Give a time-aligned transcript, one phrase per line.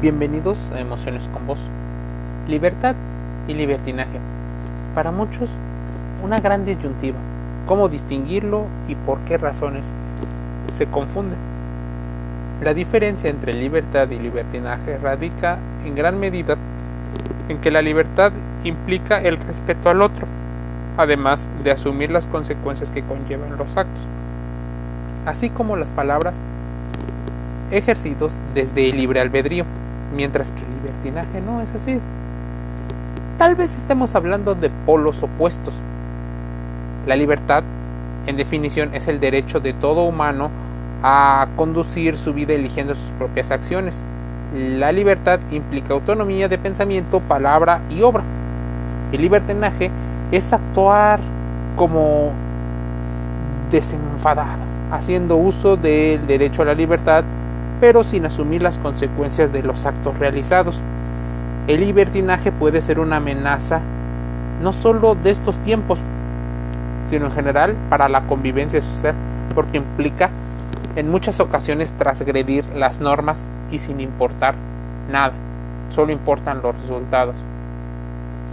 [0.00, 1.60] Bienvenidos a Emociones con Vos.
[2.48, 2.96] Libertad
[3.46, 4.18] y libertinaje.
[4.94, 5.50] Para muchos,
[6.24, 7.18] una gran disyuntiva.
[7.66, 9.92] ¿Cómo distinguirlo y por qué razones
[10.72, 11.36] se confunde?
[12.62, 16.56] La diferencia entre libertad y libertinaje radica en gran medida
[17.50, 18.32] en que la libertad
[18.64, 20.26] implica el respeto al otro,
[20.96, 24.08] además de asumir las consecuencias que conllevan los actos,
[25.26, 26.40] así como las palabras
[27.70, 29.66] ejercidos desde el libre albedrío
[30.14, 32.00] mientras que el libertinaje no es así.
[33.38, 35.80] Tal vez estemos hablando de polos opuestos.
[37.06, 37.64] La libertad,
[38.26, 40.50] en definición, es el derecho de todo humano
[41.02, 44.04] a conducir su vida eligiendo sus propias acciones.
[44.54, 48.24] La libertad implica autonomía de pensamiento, palabra y obra.
[49.12, 49.90] El libertinaje
[50.30, 51.20] es actuar
[51.76, 52.32] como
[53.70, 57.24] desenfadado, haciendo uso del derecho a la libertad
[57.80, 60.80] pero sin asumir las consecuencias de los actos realizados.
[61.66, 63.80] El libertinaje puede ser una amenaza
[64.62, 66.00] no solo de estos tiempos,
[67.06, 69.14] sino en general para la convivencia social,
[69.54, 70.30] porque implica
[70.96, 74.54] en muchas ocasiones transgredir las normas y sin importar
[75.10, 75.32] nada,
[75.88, 77.34] solo importan los resultados.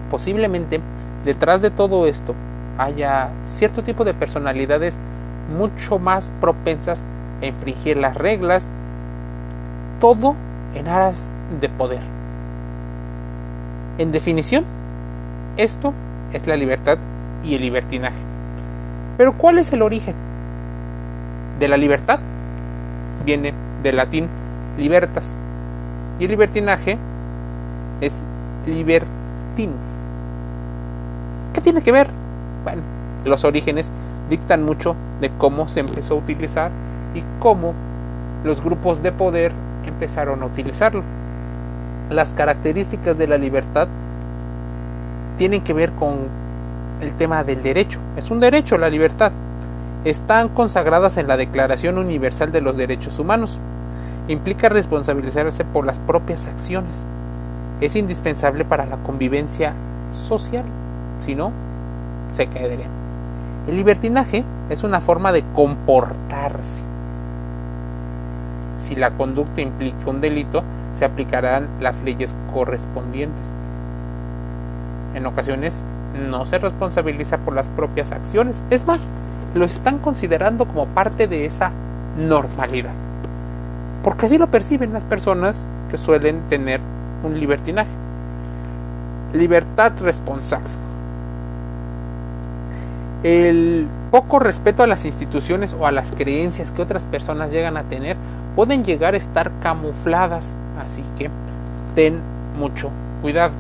[0.09, 0.80] Posiblemente
[1.25, 2.33] detrás de todo esto
[2.77, 4.97] haya cierto tipo de personalidades
[5.57, 7.03] mucho más propensas
[7.41, 8.71] a infringir las reglas
[9.99, 10.35] todo
[10.75, 12.01] en aras de poder.
[13.97, 14.63] En definición,
[15.57, 15.93] esto
[16.33, 16.97] es la libertad
[17.43, 18.17] y el libertinaje.
[19.17, 20.15] Pero ¿cuál es el origen?
[21.59, 22.19] De la libertad
[23.25, 24.27] viene del latín
[24.77, 25.35] libertas
[26.19, 26.97] y el libertinaje
[28.01, 28.23] es
[28.65, 29.85] libertinus.
[31.53, 32.07] ¿Qué tiene que ver?
[32.63, 32.83] Bueno,
[33.25, 33.91] los orígenes
[34.29, 36.71] dictan mucho de cómo se empezó a utilizar
[37.15, 37.73] y cómo
[38.43, 39.51] los grupos de poder
[39.88, 41.03] empezaron a utilizarlo.
[42.09, 43.88] Las características de la libertad
[45.38, 46.17] tienen que ver con
[47.02, 47.99] el tema del derecho.
[48.15, 49.31] Es un derecho la libertad.
[50.03, 53.59] Están consagradas en la Declaración Universal de los Derechos Humanos.
[54.27, 57.05] Implica responsabilizarse por las propias acciones.
[57.81, 59.73] Es indispensable para la convivencia
[60.11, 60.64] social.
[61.19, 61.52] Si no,
[62.31, 62.87] se caería.
[63.67, 66.86] El libertinaje es una forma de comportarse
[68.77, 73.48] si la conducta implica un delito, se aplicarán las leyes correspondientes.
[75.14, 75.83] En ocasiones
[76.30, 79.05] no se responsabiliza por las propias acciones, es más,
[79.55, 81.71] lo están considerando como parte de esa
[82.17, 82.93] normalidad.
[84.04, 86.80] Porque así lo perciben las personas que suelen tener
[87.23, 87.89] un libertinaje.
[89.33, 90.70] Libertad responsable.
[93.23, 97.83] El poco respeto a las instituciones o a las creencias que otras personas llegan a
[97.83, 98.16] tener
[98.57, 101.29] pueden llegar a estar camufladas, así que
[101.93, 102.19] ten
[102.57, 102.89] mucho
[103.21, 103.53] cuidado.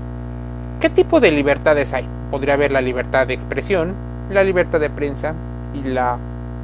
[0.81, 2.07] ¿Qué tipo de libertades hay?
[2.31, 3.93] Podría haber la libertad de expresión,
[4.31, 5.35] la libertad de prensa
[5.75, 6.17] y la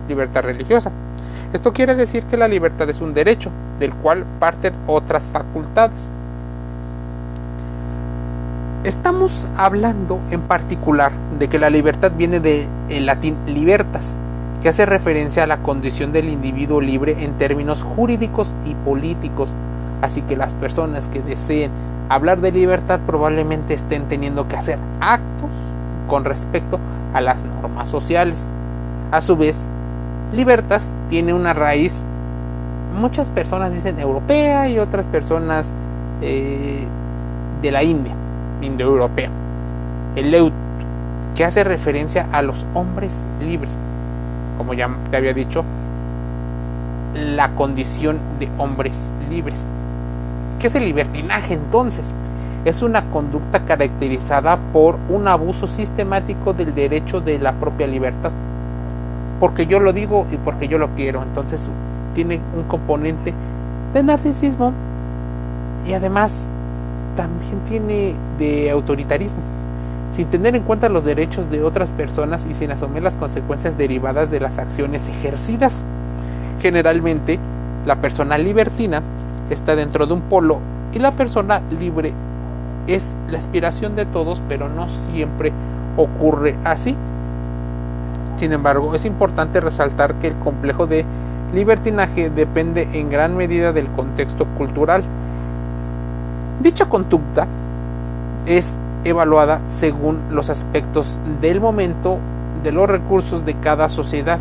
[0.09, 0.91] libertad religiosa.
[1.53, 6.09] Esto quiere decir que la libertad es un derecho, del cual parten otras facultades.
[8.83, 14.17] Estamos hablando en particular de que la libertad viene del latín libertas,
[14.63, 19.53] que hace referencia a la condición del individuo libre en términos jurídicos y políticos.
[20.01, 21.69] Así que las personas que deseen
[22.07, 25.49] hablar de libertad probablemente estén teniendo que hacer actos
[26.07, 26.79] con respecto
[27.13, 28.47] a las normas sociales.
[29.11, 29.67] A su vez,
[30.31, 32.05] libertas tiene una raíz,
[32.97, 35.73] muchas personas dicen europea y otras personas
[36.21, 36.87] eh,
[37.61, 38.13] de la India,
[38.61, 39.29] indoeuropea.
[40.15, 40.53] El leut,
[41.35, 43.77] que hace referencia a los hombres libres
[44.57, 45.63] como ya te había dicho,
[47.13, 49.63] la condición de hombres libres.
[50.59, 52.13] ¿Qué es el libertinaje entonces?
[52.65, 58.31] Es una conducta caracterizada por un abuso sistemático del derecho de la propia libertad.
[59.39, 61.21] Porque yo lo digo y porque yo lo quiero.
[61.21, 61.69] Entonces
[62.13, 63.33] tiene un componente
[63.93, 64.71] de narcisismo
[65.85, 66.47] y además
[67.15, 69.52] también tiene de autoritarismo
[70.13, 74.29] sin tener en cuenta los derechos de otras personas y sin asumir las consecuencias derivadas
[74.29, 75.81] de las acciones ejercidas.
[76.61, 77.39] Generalmente,
[77.87, 79.01] la persona libertina
[79.49, 80.59] está dentro de un polo
[80.93, 82.13] y la persona libre
[82.85, 85.51] es la aspiración de todos, pero no siempre
[85.97, 86.95] ocurre así.
[88.37, 91.05] Sin embargo, es importante resaltar que el complejo de
[91.55, 95.03] libertinaje depende en gran medida del contexto cultural.
[96.61, 97.47] Dicha conducta
[98.45, 102.19] es evaluada según los aspectos del momento
[102.63, 104.39] de los recursos de cada sociedad.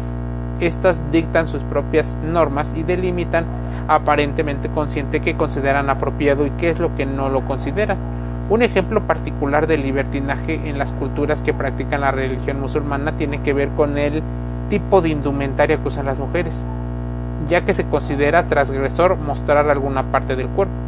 [0.61, 3.45] Estas dictan sus propias normas y delimitan
[3.89, 7.99] aparentemente consciente que consideran apropiado y qué es lo que no lo consideran.
[8.49, 13.53] Un ejemplo particular de libertinaje en las culturas que practican la religión musulmana tiene que
[13.53, 14.23] ver con el
[14.69, 16.65] tipo de indumentaria que usan las mujeres,
[17.49, 20.82] ya que se considera transgresor mostrar alguna parte del cuerpo.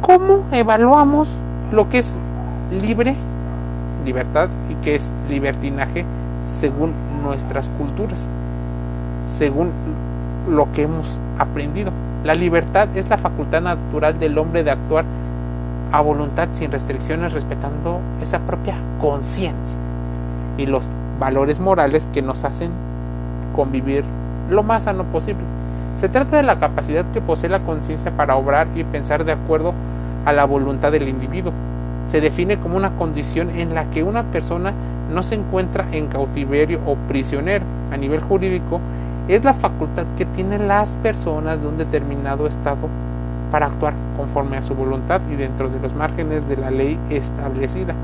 [0.00, 1.28] ¿Cómo evaluamos
[1.72, 2.14] lo que es
[2.72, 3.14] libre,
[4.04, 6.06] libertad y qué es libertinaje
[6.46, 8.26] según nuestras culturas?
[9.26, 9.70] Según
[10.48, 11.92] lo que hemos aprendido.
[12.24, 15.04] La libertad es la facultad natural del hombre de actuar
[15.92, 19.78] a voluntad sin restricciones respetando esa propia conciencia
[20.56, 20.88] y los
[21.18, 22.70] valores morales que nos hacen
[23.54, 24.04] convivir
[24.48, 25.44] lo más sano posible.
[26.00, 29.74] Se trata de la capacidad que posee la conciencia para obrar y pensar de acuerdo
[30.24, 31.52] a la voluntad del individuo.
[32.06, 34.72] Se define como una condición en la que una persona
[35.12, 37.66] no se encuentra en cautiverio o prisionero.
[37.92, 38.80] A nivel jurídico,
[39.28, 42.88] es la facultad que tienen las personas de un determinado estado
[43.50, 47.94] para actuar conforme a su voluntad y dentro de los márgenes de la ley establecida.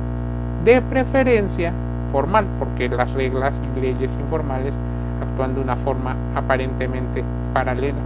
[0.66, 1.72] De preferencia
[2.12, 4.76] formal, porque las reglas y leyes informales
[5.22, 7.98] actúan de una forma aparentemente paralela.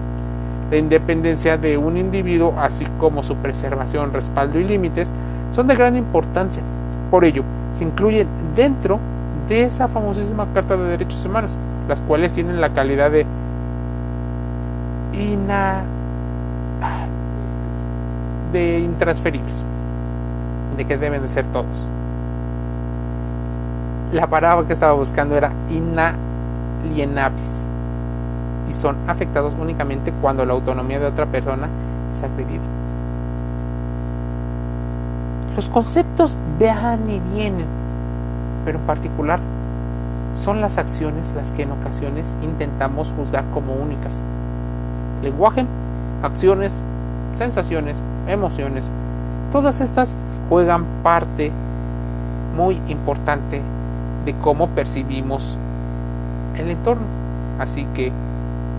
[0.71, 5.11] La independencia de un individuo, así como su preservación, respaldo y límites,
[5.53, 6.63] son de gran importancia.
[7.11, 7.43] Por ello,
[7.73, 9.01] se incluyen dentro
[9.49, 11.57] de esa famosísima Carta de Derechos Humanos,
[11.89, 13.27] las cuales tienen la calidad de
[15.13, 15.83] ina
[18.53, 19.65] de intransferibles,
[20.77, 21.85] de que deben de ser todos.
[24.13, 25.53] La palabra que estaba buscando era
[28.69, 31.69] y son afectados únicamente cuando la autonomía de otra persona
[32.13, 32.63] es agredida.
[35.57, 37.67] Los conceptos van y vienen,
[38.65, 39.41] pero en particular
[40.35, 44.23] son las acciones las que en ocasiones intentamos juzgar como únicas.
[45.23, 45.67] Lenguaje,
[46.23, 46.81] acciones,
[47.35, 48.91] sensaciones, emociones,
[49.53, 50.17] todas estas
[50.49, 51.51] juegan parte
[52.57, 53.61] muy importante
[54.25, 55.59] de cómo percibimos
[56.57, 57.05] el entorno.
[57.59, 58.13] Así que,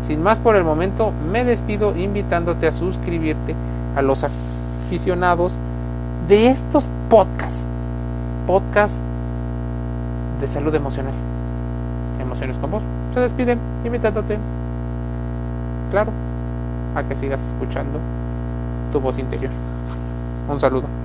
[0.02, 3.56] sin más por el momento, me despido invitándote a suscribirte
[3.96, 5.60] a los aficionados
[6.28, 7.66] de estos podcasts.
[8.48, 9.02] Podcasts
[10.40, 11.14] de salud emocional.
[12.20, 12.84] Emociones con vos.
[13.14, 14.38] Se despiden invitándote,
[15.92, 16.12] claro,
[16.96, 18.00] a que sigas escuchando
[18.92, 19.52] tu voz interior.
[20.50, 21.01] Un saludo.